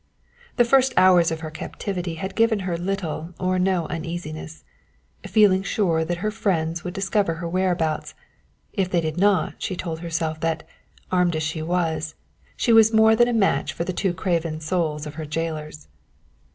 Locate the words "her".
1.41-1.51, 2.61-2.75, 6.25-6.31, 7.35-7.47, 15.21-15.25